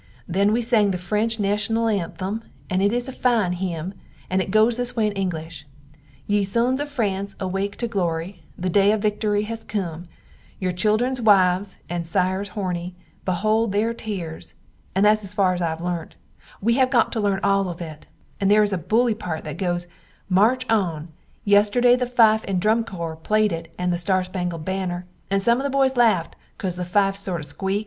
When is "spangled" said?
24.23-24.65